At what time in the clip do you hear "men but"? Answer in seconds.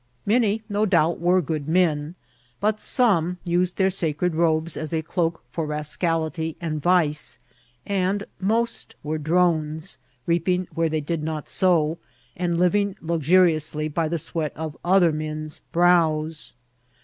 1.67-2.79